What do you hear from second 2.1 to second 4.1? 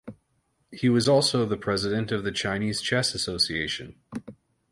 of the Chinese Chess Association.